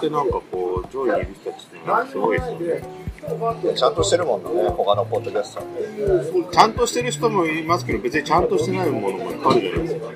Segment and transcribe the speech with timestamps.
[0.00, 1.78] ってなんかこう上位にいる人たちって
[2.10, 2.82] すごいですよね。
[3.76, 5.62] ちゃんとしてるもんね、他のポッドキャスト
[6.50, 10.08] ちゃんとしてる人もいますけど別にちゃんとしてないものもいっぱいあるじゃないですか。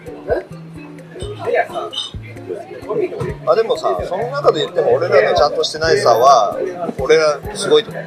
[3.46, 6.58] あでもさ、その中で言っても俺らのちゃんとしてないさは、
[6.98, 8.04] 俺らすごいと思う。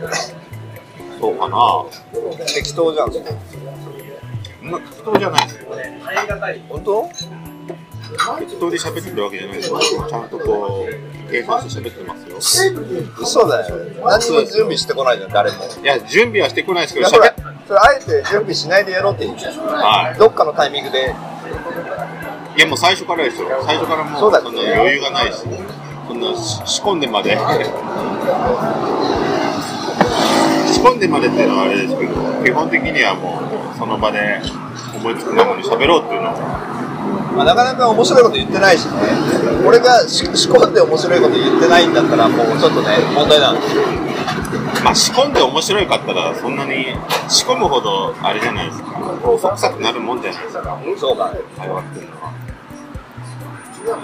[1.20, 1.86] そうかな
[2.48, 3.12] 適当じゃん。
[3.14, 3.30] そんな
[4.80, 5.68] 適当じゃないですよ
[6.70, 7.10] 本当？
[8.40, 12.38] 適当で喋ってるわけじゃないですよちゃんとこう計算して喋ってますよ
[13.20, 13.76] 嘘だよ。
[14.06, 15.58] 何にも準備してこないじゃん、誰も。
[15.82, 17.34] いや準備はしてこないですけど喋っ、
[17.68, 19.54] それあえて準備しないでやろうって言うじゃん。
[19.58, 21.16] はどっかのタイミングで。
[22.56, 25.46] いいやもう最初からですよ最初からもうそうだそんな余裕がないし
[26.08, 27.38] そんなし仕込んでまで
[30.74, 32.14] 仕込んでまでっていうのはあれですけど
[32.44, 34.42] 基本的にはもうその場で
[34.96, 36.87] 思いつくままに喋ろうっていうのは
[37.36, 38.92] まあ、なかなか面白いこと言ってないしね。
[39.66, 43.60] 俺がし仕込んで面白いこと言ってないんだったら、もうちょっとね、問題なの。
[44.84, 46.86] まあ仕込んで面白いかったらそんなに
[47.28, 51.34] 仕込むほどあれじゃないですか嘘くさくなるもんじゃないですかそうか。
[51.58, 52.34] 会話っていうのは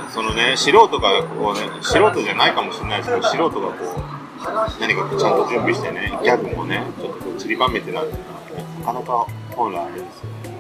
[0.10, 10.53] そのね素人がこうね素人じゃないかもしれないですけど素人がこう何かこうちゃんと準備してねギャグもねちょっとこう散りばめてなるっていうのはねなかなか本来あれですよ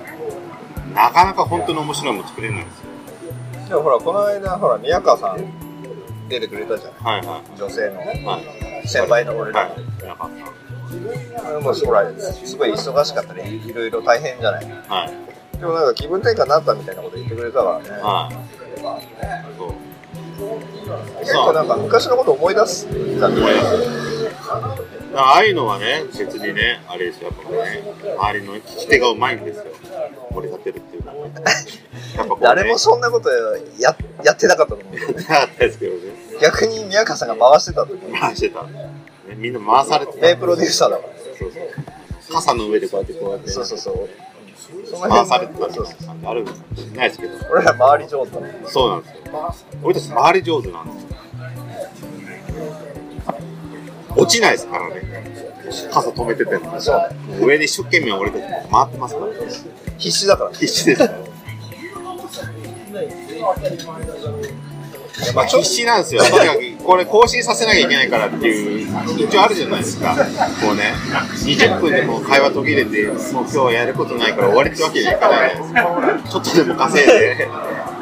[0.94, 5.64] なかなか本当に面白いもの作れないんですよでもほら、この間、ほら、宮川さん
[6.30, 6.94] 出てくれたじゃん。
[6.94, 8.38] はいは女性のいは
[8.84, 9.62] い先輩の俺ら。
[9.62, 9.72] はい
[10.02, 14.66] 皆さんもうほら、すごい忙しかったり、いろいろ大変じゃない。
[14.88, 17.90] はいでもなんか気分転換になったみたいなこと言ってくれたからね。
[18.02, 18.36] はい
[19.58, 19.74] そう
[21.20, 23.36] 結構なんか昔のこと思い出すんだね。
[23.42, 23.42] だ
[24.42, 24.76] から
[25.16, 27.84] ああいうのはね、別にね、あれですよ、やっぱね、
[28.18, 29.66] 周りの聞き手がうまいんですよ。
[30.32, 31.34] 盛り立てるっていうのはね。
[32.16, 34.96] やっぱこう、ね、誰もそんなことややってなかったと思う。
[34.96, 36.00] やってなかったですけどね。
[36.42, 37.96] 逆に宮川さんが回してたと。
[38.20, 38.64] 回してた。
[38.64, 38.96] ね、
[39.36, 40.20] みんな回されてた。
[40.20, 41.14] 名プロデューサーだから。
[41.38, 42.34] そうそう。
[42.34, 44.10] 傘の上でこうやってこうやって、そうそうそう。
[44.86, 47.34] その回されてたみそうそうたいな感じあるんですかもしれないですけど。
[47.52, 48.40] 俺ら回り上手だ。
[48.68, 49.20] そうなんですよ。
[49.84, 51.13] 俺たち回り上手なんですよ。
[54.24, 55.02] 落ちないですからね。
[55.92, 56.72] 傘止めてても。
[57.42, 59.28] 上に一生懸命俺たち回ってますから。
[59.98, 60.52] 必死だから。
[60.52, 61.10] 必死です。
[65.36, 66.24] まあ、必死なんですよ。
[66.24, 68.88] とにかく、これ更新させなきゃいけないからっていう、
[69.26, 70.16] 一応あるじゃないですか。
[70.62, 70.94] こうね、
[71.46, 76.42] 20分でもう会話途切れて、もう今日はやることないから終わりってわけにはいかないじゃないですか。
[76.42, 77.48] ちょっとでも稼いで、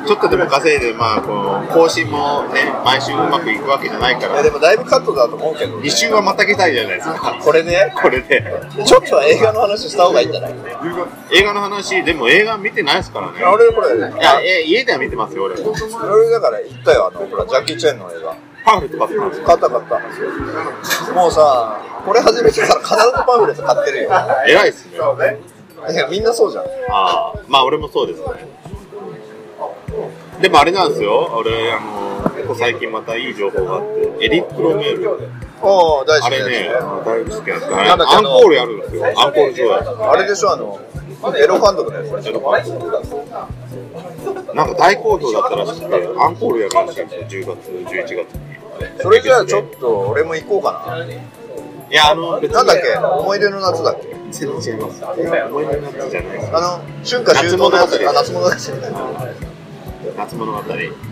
[0.08, 7.38] ちょっとでも稼いで、まあ、この更新もね、毎週うまくいくわけじゃないかいやら、でもだいぶカットだと思うけど、2週はまたげたいじゃないですか。
[7.44, 8.44] これね、これで。
[8.86, 10.54] ちょっとは映画の話した方がいいんじゃない？
[11.34, 13.44] 映画の話、でも映画見てないですからね。
[13.46, 15.56] 俺これ、いや、え家では見てますよ、俺。
[15.56, 18.36] 俺だから言ったよ、あの、ほら、ジャッキー・チェンの映画。
[18.64, 19.46] パンフレット買ってたんですよ。
[19.48, 19.84] 買った買っ
[21.08, 21.14] た。
[21.14, 24.12] もうさ、これ始めてから必ずパンフレット買ってるよ。
[24.48, 24.98] 偉いっすね。
[25.90, 26.64] いやみんなそうじゃん。
[26.92, 28.26] ああ、まあ俺もそうですね。
[30.42, 33.82] でもあれなんですよ、俺、あの、ここ最近またいい情報があっ
[34.20, 35.30] て、エリック・ロメール。
[35.62, 37.66] おお、大好きなあれねや、だいぶ好きなんで
[38.06, 39.06] アンコールやるんですよ。
[39.06, 39.84] アンコール上映。
[39.84, 39.88] つ。
[40.04, 40.80] あれでしょ、あの、
[41.38, 42.28] エロ監督のやつ。
[42.30, 42.52] エロ監
[44.56, 48.26] なんか大好評だったらしくて、アンコールやるらしいんですよ、10月、11月に。
[49.02, 51.06] それじゃあちょっと俺も行こうかな。
[51.06, 54.08] いや、あの、なんだっけ思い出の夏だっけ？
[54.32, 55.04] 全然違います。
[55.04, 56.50] 思い出の夏じゃないです。
[56.56, 56.68] あの、
[57.06, 58.10] 春夏秋冬のやつ。
[58.10, 58.52] あ、夏物語。
[60.18, 60.62] 夏物語。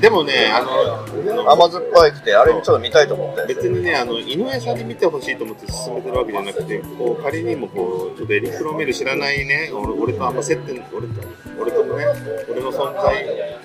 [0.02, 3.54] でもね、あの、甘酸っぱいくて、あれちょっと見たいと思って。
[3.54, 11.14] 別にね、あの、井上さんに見てほしいと思って進めてるわけじゃなくて、こう、仮にもこう、ちょっとエリック・ロメール知らないね、俺俺とあんま接点、俺と、
[11.60, 12.06] 俺とね、
[12.52, 13.60] 俺の存在、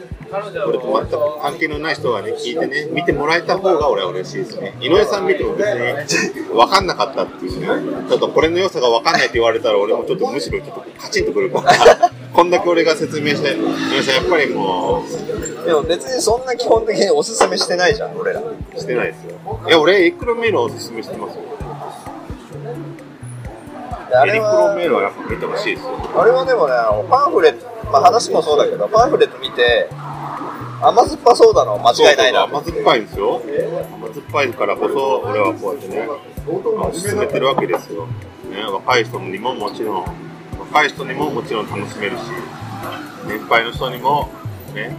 [0.67, 4.75] 俺と全く関係のない人がね、聞いてね、見てもらえた方が俺は嬉しいですね。
[4.81, 7.67] 井上さん見ても別に分かんなかったっていうね、
[8.09, 15.09] ちょっとこれの良さが分かんないって言われたら、俺もちょっとむしろちょっとカチンとくるから、こんだけ俺が説明して、井上さんやっぱりもう、
[15.65, 18.41] でも別にそんな基本的におすすめしてないじゃん、俺ら。
[18.77, 19.61] してないですよ。
[19.67, 21.43] いや、俺、エク・ロメールをおすすめしてますよ。
[24.09, 26.21] であれエリック・ロは、メールはやっぱ見てほしいですよ。
[26.21, 26.75] あれはでもね、
[27.11, 29.89] パンフレッまあ話もそうだけど、パンフレット見て、
[30.85, 33.41] 甘酸っぱそうだの間違いないな甘酸っぱいんですよ
[33.95, 36.09] 甘酸っぱいからこそ俺はこうやってね
[36.93, 40.05] 進めてるわけですよ、ね、若い人にももちろん
[40.59, 42.23] 若い人にももちろん楽しめるし
[43.27, 44.29] 年配の人にも
[44.75, 44.95] ね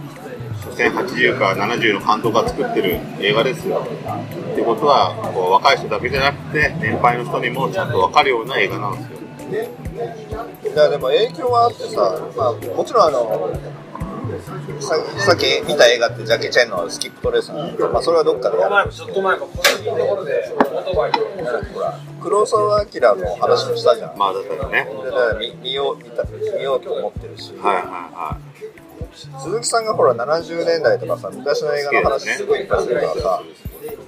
[0.66, 3.86] 所詮80か70の監督が作ってる映画ですよ。
[4.52, 9.16] ってことはこう若い人だけじゃなくて年配の人にもちゃんと分かるような映画なんですよ。
[10.74, 13.52] いやでも影響はあってさ、まあ、もちろんあの
[14.80, 19.12] ささっき見た映画ってジャッキー・チェンのスキップトレースなんだけど、まあ、それはどっかでやるとして
[22.20, 24.88] 黒澤明の話もしたじゃん、まあだからね。
[25.38, 28.38] 見見よう見た見ようと思ってるし、はいはいは
[29.16, 33.42] 鈴木さんがほら70年代とかさ昔の映画の話すごいいっぱいするからさ、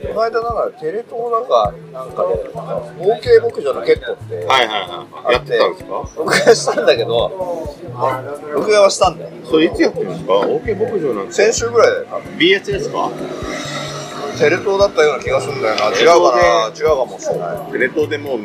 [0.08, 4.80] この間なんかテレ東なんかなんかで OK 牧場のケットっていはいはい
[5.24, 5.32] はい。
[5.32, 5.90] やってたんですか？
[6.16, 7.76] 録画したんだけど
[8.52, 9.30] 録画はしたんだよ。
[9.44, 11.32] それいつやってるんですか ?OK 牧場なんて。
[11.32, 12.32] 先週ぐらいだよ多分。
[12.36, 13.10] BS ですか？
[14.38, 15.86] テレ東だったような気がするんだよな。
[15.96, 16.76] 違うかな？
[16.76, 17.72] 違うかもしれない。
[17.72, 18.38] テレ東でもう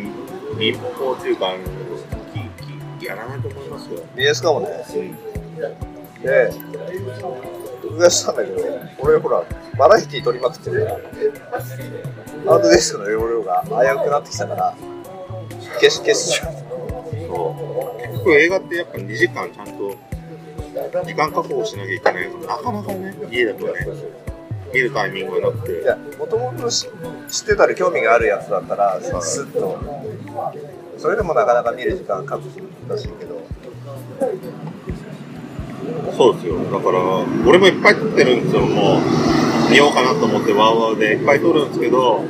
[0.57, 1.51] 民放っていうか
[3.01, 3.99] やらないと思いますよ。
[4.15, 4.69] BS かもね
[6.23, 6.51] で
[7.83, 8.61] 録画したんだけど
[8.99, 9.43] 俺ほら
[9.77, 14.75] バラエティー撮りまくってるからハードディスクの容量が危うくなってきたから
[15.79, 16.53] 消し消しちゃう
[17.27, 19.97] そう結局映画ってやっぱ2時間ちゃんと
[21.05, 23.73] 時間確保しなきゃいけないからなかなかね家だとね
[24.73, 25.81] 見るタイミングがなくて。
[25.81, 26.89] いやもともと知っ
[27.45, 29.79] てたり興味があるやつだったらスッと。
[30.97, 32.49] それでもなかなか見る時間確保
[32.87, 33.41] 難しいけど
[36.15, 36.57] そうですよ。
[36.59, 36.99] だから
[37.47, 38.61] 俺もいっぱい撮ってるんですよ。
[38.61, 42.23] もう見ようかなと思ってワウワウでいっぱい撮るんですけど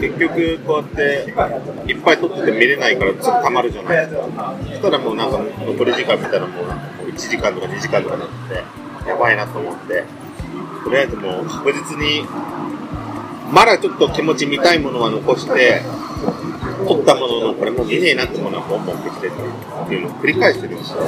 [0.00, 4.06] 結局こうやっていっぱい撮ってて見れないからすぐ溜まるじゃない。
[4.06, 6.64] ですかそしたらもうなんか残り時間見たらもう
[7.10, 8.28] 1時間とか2時間とかなっ
[9.04, 10.04] てやばいなと思って。
[10.84, 12.26] とりあえずもう確実に
[13.50, 15.80] まだちょっと気持ち見たいものは残して
[16.86, 19.30] 撮ったもののこれもう見ねえなってものはボンボン消してっ
[19.88, 20.98] ていうのを繰り返してるんですよ。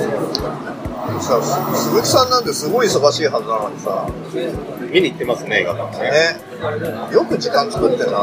[1.21, 1.43] さ
[1.75, 4.07] 鈴木さんなんてすごい忙しいはずなのにさ。
[4.93, 6.11] 見に行ってますね映画館ね。
[6.11, 6.37] ね。
[7.13, 8.23] よく時間作ってんな。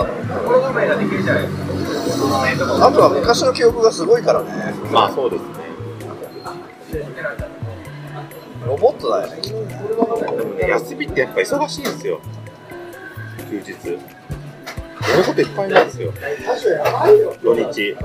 [2.86, 4.74] あとは昔の記憶がすごいからね。
[4.92, 5.48] まあそうですね。
[8.66, 9.42] ロボットだよね。
[10.70, 12.20] 休みってやっぱ忙しいんですよ。
[13.50, 13.72] 休日。
[15.12, 16.14] やることいっぱいなんですよ。
[17.44, 17.96] 土日。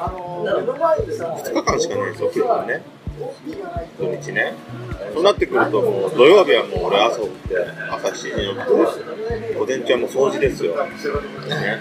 [0.00, 2.82] 2日間しかないですよね
[3.98, 4.54] 土日ね。
[5.12, 7.56] そうなってくるともう土曜日はもう俺朝起きて
[7.90, 10.92] 朝7時に起きて午前中はもう掃除ですよ、ね、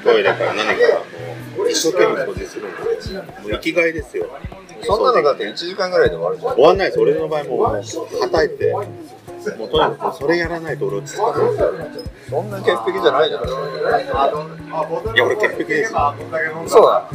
[0.03, 0.99] トイレから何から
[1.57, 4.29] もう一生懸命掃除するんですよもう生きがいですよ。
[4.81, 6.53] そんなのだって1時間ぐらいで終わるじゃん。
[6.55, 6.99] 終わんないです。
[6.99, 7.81] 俺の場合もうは
[8.31, 8.73] たいて。
[9.57, 11.47] もうとにかくそれやらないと俺落ち着かない。
[11.49, 11.71] んですよ
[12.29, 13.47] そんな潔癖じゃないじゃんい。
[15.17, 16.15] や俺潔癖ですよ。
[16.67, 17.09] そうだ。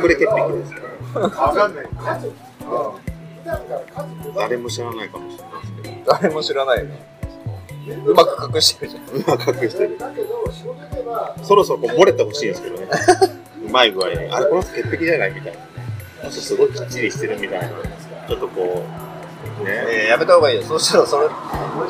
[0.00, 0.74] これ潔癖です
[4.34, 6.12] 誰も知らないかもしれないですけど。
[6.12, 7.06] 誰も知らないよね
[8.06, 8.14] う。
[8.14, 8.92] まく隠してる。
[8.92, 9.98] じゃんうまく隠してる
[11.42, 12.88] そろそろこう漏れてほしいんですけどね。
[13.66, 14.16] うまい具合に。
[14.30, 15.58] あれこの人潔癖じゃないみたい
[16.22, 16.30] な。
[16.30, 17.68] すごいきっちりしてるみたいな。
[18.26, 18.82] ちょっとこ
[19.60, 19.70] うね。
[19.88, 20.62] えーやめた方がいいよ。
[20.62, 21.28] そうしたらそれ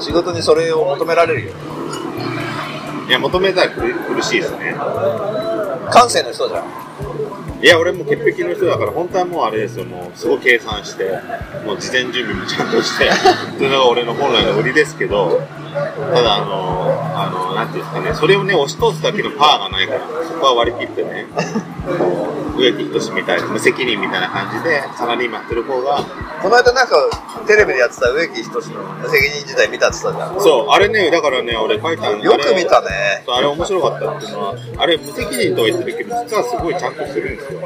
[0.00, 1.52] 仕事にそれを求められるよ。
[3.08, 3.80] いや求めたら苦
[4.14, 4.74] 苦しいですね。
[5.90, 6.64] 感性の人じゃん
[7.64, 9.86] いや俺も潔癖の人だから本当はもうあれですよ。
[9.86, 11.18] もうすごい計算して
[11.64, 15.40] もう事前準備もちゃんとして っていうのが俺の本来の売りですけど
[15.72, 18.12] ただあのあのなんていうんですかね。
[18.12, 21.24] それをね押し通すだけのパワーがないからそこは割り切ってね。
[22.56, 26.04] 植木仁みたいな無責任みたいな感じでサラリーマンやってる方が
[26.42, 26.96] この間なんか
[27.46, 30.40] テレビでやってた植木仁の責任時代見たって言ってたじゃん。
[30.40, 33.24] そうあれねだからね俺書いたのよく見たね。
[33.26, 37.60] あれ面白かったっていうのはあれ無責任とは言ってるけど実はすごいちゃんとしてるんですよ。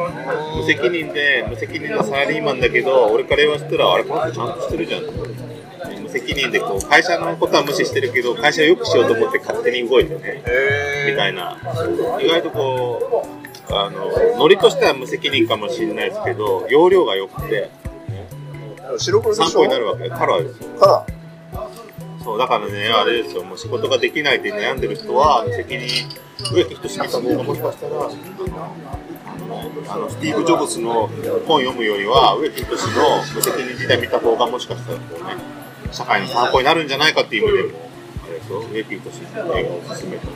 [0.57, 5.03] 無責任で無責任なサラリーマンだけど俺から言わせたらあれこの人ちゃんとしてるじゃん。
[6.03, 10.43] 無責任でこう会社のことは無視してるけど会社を良くしようと思って勝手に動いてね。
[11.11, 11.57] みたいな。
[12.21, 13.38] 意外とこう
[13.71, 17.71] あのノリとしては無責任かもしれないですけど容量が良くて
[18.99, 20.79] 白参考になるわけカラーですよ。
[20.79, 21.19] から
[22.29, 25.89] そうだからね、あれですよ、もう仕事ができないって悩んでる人は、責任、
[26.53, 27.95] 植木仁見た方がもしかしたら、
[29.89, 31.09] あのスティーブ・ジョブズの
[31.47, 32.77] 本読むよりは、植木仁の
[33.35, 35.37] 無責任時代見た方がもしかしたらこう、ね、
[35.91, 37.89] 社会の参考になるんじゃないかっていう意味でも、
[38.25, 40.29] あれですよ、植木仁の映画をおすすめと。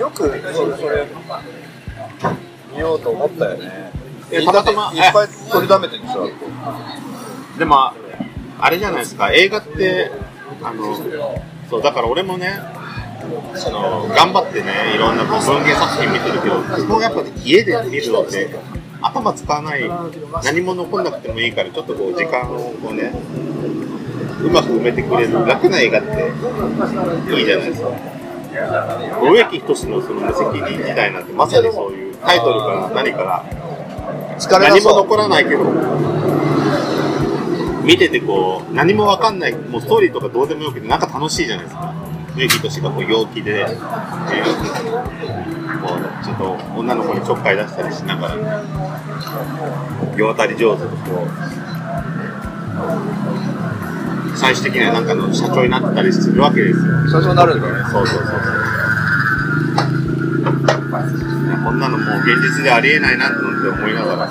[0.00, 1.06] さよくそれそれ
[2.72, 3.92] 見ようと思ったよね。
[4.30, 6.28] えたまたまいっぱい取りだめてるんでしょ。
[7.58, 7.92] でも
[8.58, 9.30] あれじゃないですか。
[9.32, 10.10] 映画って
[10.62, 10.96] あの
[11.68, 12.58] そうだから俺もね
[13.54, 18.48] その頑張ってねいろんな文芸作品見てるけど基本やっぱ家で見るのって
[19.02, 19.90] 頭使わない
[20.44, 23.12] 何も残んなくてもいいからちょっとこう時間をこうね
[24.42, 28.19] うまく埋めてくれる楽な映画っていいじゃないですか
[29.22, 33.44] 植木仁のその無責任時代なんてまさにそういうタイトルから何から
[34.58, 35.64] 何も残らないけど
[37.84, 41.94] 見ててこう何もわかんないもうストーリーとかどうでもよくてなんか楽しいじゃないですか。
[42.36, 45.40] 植木仁がこう陽気で、えー
[45.80, 48.62] こうちょっと女の子にちょっかい出したりしながら
[50.14, 50.94] 世渡り上手とこ
[51.26, 51.30] う
[54.36, 58.40] 最終的にはなんかの社長になったりするわけですよ最初になるんだよねそうそうそうそう。
[61.64, 63.36] こんなのもう現実でありえないなって
[63.68, 64.28] 思いながら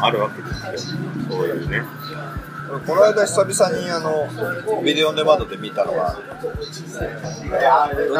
[0.00, 0.48] あるわけで
[0.78, 0.98] すよ。
[1.30, 1.82] そういうね。
[2.86, 4.26] この間久々にあの
[4.82, 6.50] ビデオオンデマンドで見たのはド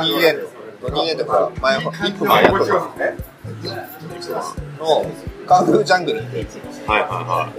[0.03, 0.41] ニー・イエン
[0.83, 2.95] ドニー・イエンドから前イップマンやってたの
[5.47, 6.45] カンフージャングルって
[6.87, 7.53] はいは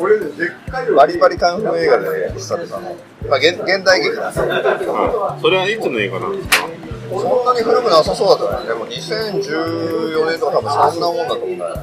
[0.95, 2.95] バリバリカンフー映画で久々の、
[3.29, 4.45] まあ、現現代劇なんですよ。
[4.45, 4.63] いはい。
[4.63, 6.67] はい、それはいつの映画なんですか？
[7.13, 11.81] そんなに古くなさそうだったねでも2014年とか多分そんなもんだと思うんだよね。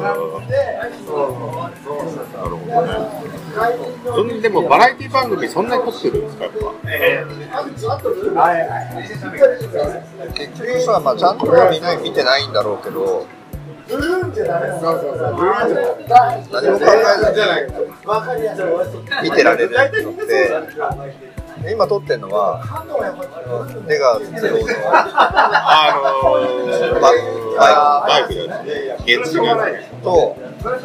[0.00, 0.48] なるほどね。
[4.04, 6.20] そんでもバラエティ番組そんなに撮ってるん。
[6.26, 6.72] ですかやっぱ。
[10.34, 13.26] 結局さ、まあ、ちゃんとみんな見てないんだろうけど
[16.52, 19.70] 何も考えずに見てられる。
[20.02, 22.62] のって今撮ってるのは
[23.86, 27.12] 出川哲朗のあのー、バ
[28.08, 28.68] バイクだよね。
[29.06, 30.00] 原付のやつね。
[30.02, 30.36] と、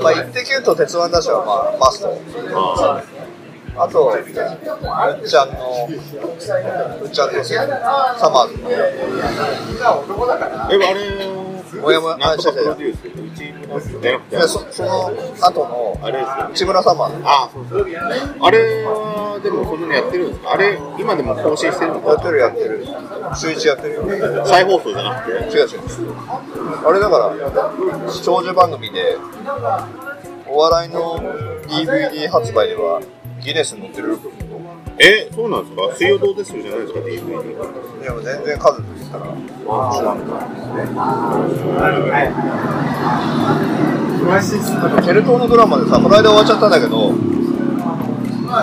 [0.01, 2.09] まあ、イッテ Q と鉄腕ダッシュは、まあ、マスト
[2.61, 3.01] あ
[3.77, 8.75] あと、うっちゃんの、うっちゃんとサマーズの、え、
[10.75, 11.28] あれ
[11.81, 16.49] もやもやなんとかプロデュース、うちのじゃなくてでそその後のあれですよ。
[16.51, 17.81] 内村サマーズああ、そうそう。
[17.81, 20.51] あれは、でもそんなのやってるんですか？
[20.53, 22.11] あれ、今でも更新してるのか？
[22.11, 22.85] やってるやってる。
[23.35, 24.01] 週一やってるよ。
[24.03, 25.31] 違う再放送じゃなくて？
[25.57, 25.67] 違う
[26.85, 27.33] あれだから
[28.23, 29.17] 長寿番組で
[30.47, 31.19] お笑いの
[31.67, 33.01] DVD 発売では
[33.41, 34.17] ギネスに載ってる
[34.99, 35.83] え、そうなんですか？
[35.95, 36.53] 水曜どうです？
[36.55, 38.03] よじゃないですか？DVD。
[38.03, 39.23] でも全然数で言ったら
[39.93, 40.15] 知らん。
[45.05, 47.13] ケルトのドラマでさこの間終わっちゃったんだけど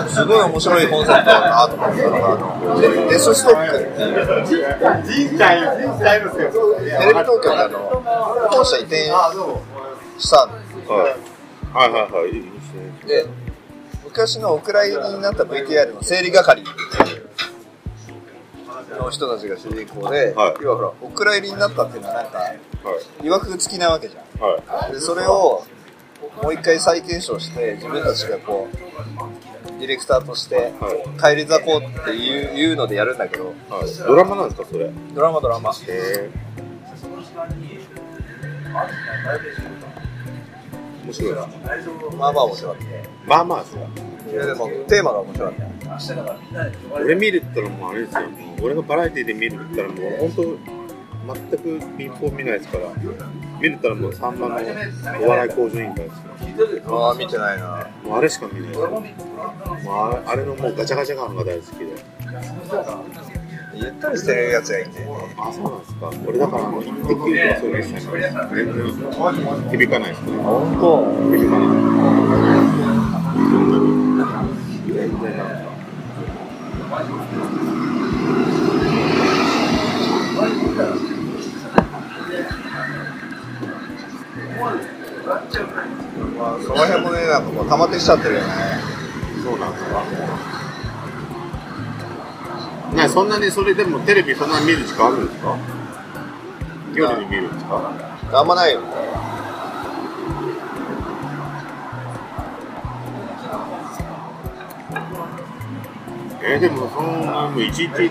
[0.09, 2.11] すごい面白いコンセプトだなと思ったの
[2.75, 3.79] がデデスストックっ
[5.07, 5.37] ていう。
[5.37, 5.49] テレ
[7.13, 7.79] ビ東京にあの
[8.51, 8.95] 本社移転
[10.19, 11.15] したんはい。
[11.73, 12.29] はいはいはい。
[12.31, 12.41] いい
[13.07, 13.25] で
[14.17, 16.63] 昔のお蔵入りになった VTR の整理係
[18.99, 22.55] の人たちが主人公で、はい要はほらお蔵入りになったっていうのはなんかは
[23.21, 23.27] い。
[23.27, 24.91] いわく付きなわけじゃんはい。
[24.91, 25.63] でそれを
[26.41, 33.97] もう一回再検証して自分たちがこうディレクターとしてはい返り咲こうっていういうのでやるんだけどはい。
[33.99, 34.85] ドラマなんですかそれ？
[34.85, 36.31] へドラマドラマえ。
[41.07, 41.53] 面白いですね。
[42.17, 42.85] まあまあ面白かった
[43.27, 43.87] まあまあですよ。
[44.29, 48.21] いやでもテーマが面白かった俺見るったらもうあれですよ。
[48.29, 50.43] もう俺がバラエティで見るったらもう本当
[51.33, 52.89] 全く民放見ないですから。
[53.59, 56.97] 見るったらもうさんまのお笑い向上委員会ですよ。
[57.07, 58.75] ああ見てないなもうあれしか見ない。
[58.75, 59.01] もう
[59.87, 61.85] あれあれのもうガチャガチャ感が大好きで。
[63.79, 66.11] ゆったりしてるやつがいいんだよねあ、そうなんですか。
[66.27, 68.37] 俺だからあの、一滴とかそういうの一切ないです。
[68.55, 68.75] 全然
[69.71, 70.37] 響かないですね。
[70.37, 71.67] 本当響かない。
[71.67, 73.85] そんなに。
[74.93, 75.67] 全然なんか。
[86.37, 88.47] まあその辺もねなんかもう溜まってきちゃってるよね
[93.07, 95.55] ね、そんなにそれでもテレビそんなに見る時間あるんですか？
[96.95, 97.91] 夜に見るんですか
[98.33, 98.79] あんまないよ
[106.41, 108.09] えーでもそんなもう一日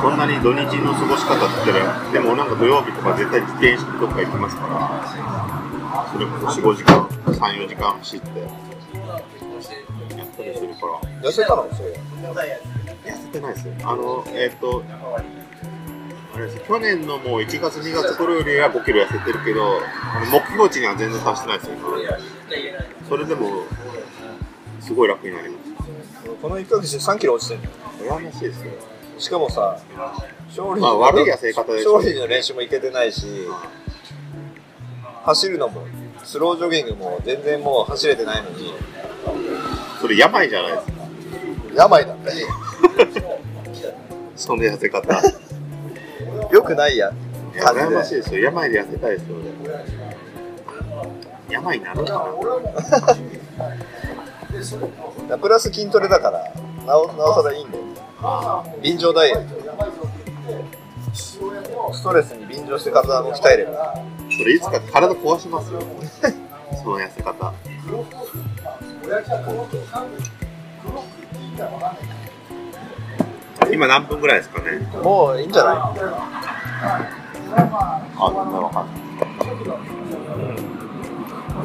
[0.00, 8.26] そんなに土日の過ごし方って言ったらでもなんか土曜日とか絶対自転車とか行きますからそれこそ45時間34時間走って
[11.22, 11.92] 痩せたのそう
[13.04, 14.82] 痩せてないですよあのえっ、と
[16.34, 19.80] あれです去年のもう1月2月頃よりは5キロ痩せてるけど
[20.12, 23.64] あの目標値には全然達してないですよ今それでも
[24.80, 25.58] すごい楽になりま
[26.42, 27.70] この1ヶ月で3キロ落ちてんのす
[28.04, 28.72] 羨ましいですよ
[29.18, 29.78] しかもさ
[30.48, 33.26] 勝利まあ悪い痩せ方勝利の練習も行けてないし
[35.24, 35.86] 走るのも
[36.24, 38.72] スロージョギングも全然もう走れてないのに。
[40.00, 40.92] それ病じゃないですか？
[41.76, 42.16] 病だよ
[44.36, 45.08] その痩せ方。
[46.52, 47.10] よくないや。
[47.54, 48.40] いや羨ましいですよ。
[48.44, 49.44] 病で痩せたいですよ俺
[51.54, 52.26] 病になるか
[55.40, 56.52] プラス筋トレだから
[56.86, 57.84] なおなおさらいいんだよ。
[58.82, 59.54] 便乗ダイエット。
[61.92, 63.72] ストレスに便乗して体を鍛えれば。
[63.72, 63.94] な
[64.30, 65.80] それいつか体壊しますよ
[66.82, 67.52] その痩せ方
[73.72, 74.78] 今何分ぐらいですかね？
[75.02, 75.76] もういいんじゃない？
[75.76, 75.94] あ、
[78.30, 78.94] なんだわかんない。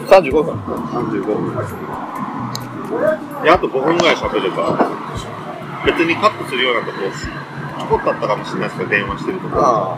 [0.08, 1.56] 35分35分。
[3.44, 4.90] で、あと5分ぐらい喋れば、
[5.86, 9.98] 別にカットするようなことをし、ちょこっとあったかもしれないですけど、電話してるとか。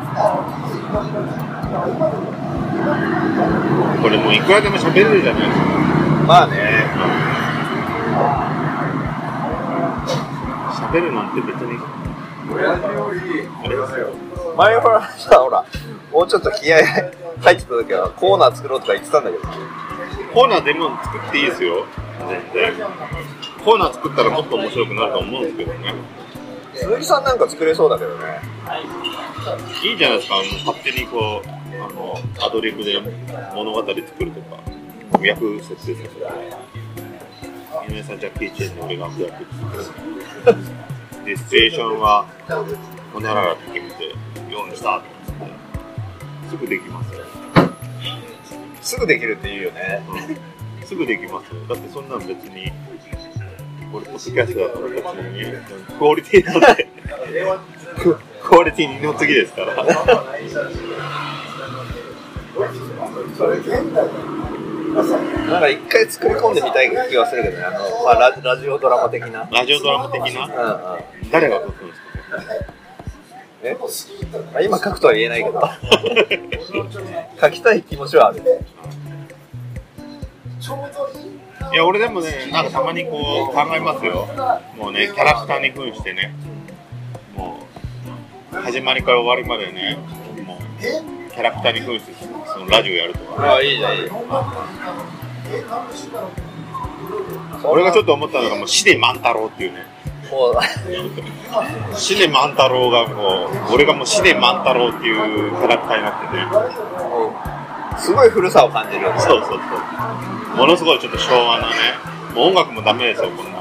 [2.83, 5.65] あこれもういくらでも喋れるじゃないですか。
[5.65, 6.53] あまあね
[10.91, 11.77] 喋るなんて別に。
[12.53, 12.55] あ
[13.69, 14.13] れですよ。
[14.57, 15.63] 前はさほら
[16.11, 16.83] もうちょっと気合
[17.39, 19.43] 入ってた時はコーナー作ろうとか言ってたんだけど
[20.33, 21.85] コーナーでも作っていいですよ。
[22.53, 22.73] 全然。
[23.63, 25.93] コーナー作ったらもっと面白くなると思うんですけどね。
[26.73, 28.41] 鈴木さんなんか作れそうだけどね
[29.83, 30.35] いいじゃないですか、
[30.65, 31.47] 勝手にこう、
[31.83, 32.99] あの、アドリブで
[33.55, 33.93] 物語作
[34.25, 34.59] るとか、
[35.21, 36.33] 役設定するとか。
[37.87, 39.33] 井上さん、ジャッキー・チェンで俺が悪役
[39.83, 39.99] 作
[40.51, 41.25] る。
[41.25, 42.25] で、シチュエーションは、
[43.13, 44.15] ほにゃららって決めて、
[44.51, 45.07] 用意したって
[45.39, 47.21] 言って、すぐできますよ。
[48.81, 51.61] すぐできるって言うよねうんすぐできますよ。
[51.69, 52.71] だってそんなん別に、
[53.93, 56.89] 俺、ポッドキャストだったら別に、クオリティなんて、
[57.97, 59.85] ククオリティ二の次ですから。
[65.49, 67.63] なんか一回作り込んでみたい気がするけどね。
[67.63, 69.49] あの、まあ、ララジオドラマ的な。
[69.51, 70.45] ラジオドラマ的な？
[70.45, 71.29] うんうん。
[71.31, 72.07] 誰が書くんですか？
[73.63, 73.75] え？
[73.75, 73.87] ま
[74.59, 75.61] あ、今書くとは言えないけど。
[77.39, 78.41] 書きたい気持ちはある。
[81.71, 84.27] いや、俺でもね、なんかたまにこう考えますよ。
[84.77, 86.35] もうね、キャラクターに扮してね、
[87.35, 87.65] も
[88.53, 89.97] う、始まりから終わりまでね、
[90.45, 90.57] もう、
[91.31, 92.13] キャラクターに扮して、
[92.53, 93.43] そのラジオやるとか。
[93.43, 94.17] ああいいじゃんいいじゃん
[97.63, 99.85] 俺がちょっと思ったのが、もう、シネ万太郎っていうね、
[100.31, 100.55] もう
[101.95, 110.57] シネ万太郎がこう、俺がもうシネ万太郎っていうキャラクターになってね、すごい古さを感じるそうそうそう。
[110.57, 111.75] ものすごいちょっと昭和なね、
[112.33, 113.59] もう音楽もダメですよ、こんな。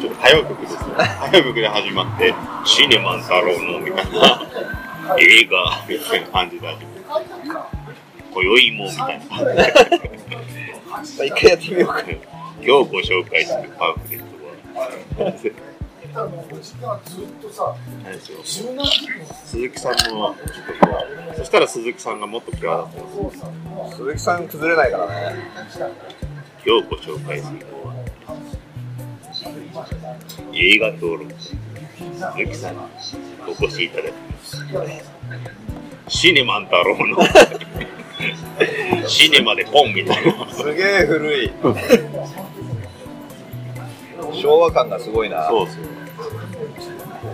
[0.00, 0.80] ちょっと歌謡曲ですよ。
[0.94, 2.34] 歌謡曲で始まって、
[2.64, 4.40] シネマン太郎のみたいな、
[5.18, 7.81] 映画みたいな感じで始まって、
[8.32, 9.24] 今宵もみたいな。
[11.24, 12.18] 一回やってみようか今
[12.62, 14.24] 日ご紹介するパンフレット
[15.24, 15.32] は、
[19.44, 23.96] 鈴木さんもちょっと、そしたら鈴木さんがもっと際立ってます。
[23.96, 25.36] 鈴木さん崩れないからね
[26.64, 27.94] 今日ご紹介するのは
[30.54, 32.80] 映画評論家鈴木さんに
[33.48, 34.56] お越しいただきます
[36.08, 37.16] シネマン太郎の
[39.06, 40.48] シネマでポンみたいな。
[40.52, 41.52] すげえ古い。
[44.32, 45.46] 昭和感がすごいな。
[45.48, 45.76] そうそう。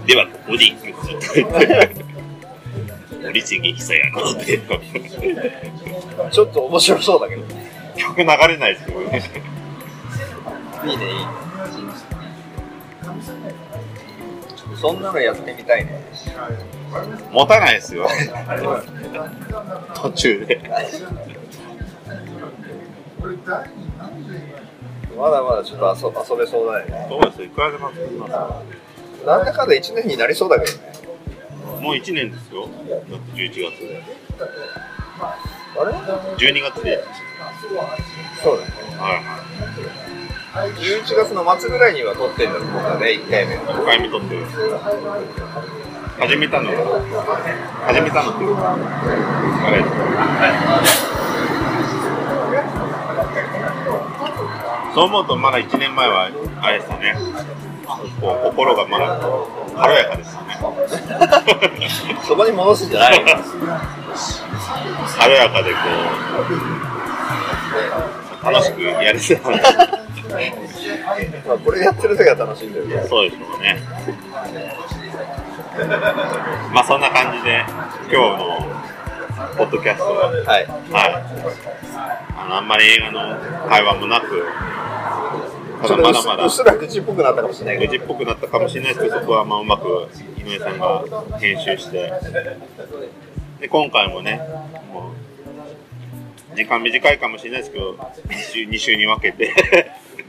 [0.06, 0.94] ではここで一曲
[3.22, 4.58] 森重久彌のって
[6.32, 7.42] ちょっと面白そうだけど。
[7.98, 9.22] 曲流れないですよね
[10.86, 11.10] いいねいい。
[11.10, 11.26] ね
[14.80, 16.04] そんなのやってみたいね
[17.32, 18.08] 持たないですよ。
[19.94, 20.60] 途中で。
[25.16, 27.06] まだまだちょっと遊遊べそうだよね。
[27.08, 27.46] そうですよ。
[27.46, 30.92] いくらでも遊びますなんだかんだ1年になりそうだけどね。
[31.80, 32.68] もう1年ですよ。
[32.88, 34.02] だって11月で。
[35.18, 35.92] あれ
[36.36, 37.04] ？12月で。
[38.42, 38.70] そうだね。
[38.98, 39.14] は
[40.04, 40.07] い
[40.66, 42.50] 11月の末ぐらいには撮ってる。
[42.50, 44.44] んだと思うんだね1回目5回目撮ってる
[46.18, 46.70] 始めたの
[47.86, 48.76] 始めたのっていうか
[49.66, 49.84] あれ
[54.94, 57.14] そう思うとまだ1年前はあれでしたね
[58.20, 59.20] こう心がまだ
[59.76, 60.58] 軽やかでしたね
[62.26, 63.30] そこに戻すんじゃない軽
[65.34, 65.78] やかでこ
[68.42, 69.97] う楽しくやれてたら
[70.28, 73.06] まあこれやってる時は楽しいんだよね。
[73.08, 73.80] そうでしょうね。
[76.72, 77.64] まあそんな感じで
[78.10, 78.88] 今日の
[79.56, 80.44] ポッドキャストは、はい。
[80.44, 80.66] はい、
[82.36, 83.38] あのあんまり映画の
[83.68, 84.44] 会話もなく、
[85.82, 87.86] ただまだまだうっすら口っぽくなったかもしれない。
[87.86, 91.04] 愚痴っぽくなったかもしれないですけど、そこはまあうまく井上さんが
[91.38, 92.12] 編集して、
[93.60, 94.40] で今回もね、
[94.92, 95.12] も
[96.52, 99.54] う時間短いかもしれないですけど、2週 ,2 週に分けて。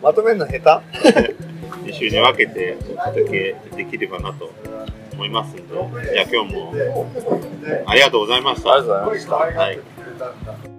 [0.02, 0.82] まとめるの下
[1.84, 4.52] 2 週に分けてお届けできればなと
[5.14, 6.74] 思いますので、じゃあ今日も
[7.86, 8.74] ありがとうございました。
[8.74, 10.79] ありがとうございましたはい。